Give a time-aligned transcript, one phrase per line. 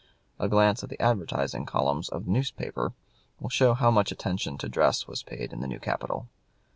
[0.39, 2.93] A glance at the advertising columns of the newspaper
[3.39, 6.27] will show how much attention to dress was paid in the new capital.